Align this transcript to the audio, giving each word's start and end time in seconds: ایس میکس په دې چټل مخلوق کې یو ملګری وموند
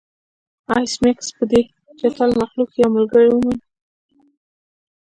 ایس 0.73 0.93
میکس 1.01 1.27
په 1.37 1.43
دې 1.51 1.61
چټل 1.99 2.29
مخلوق 2.41 2.69
کې 2.73 2.79
یو 2.83 2.89
ملګری 2.95 3.29
وموند 3.31 3.61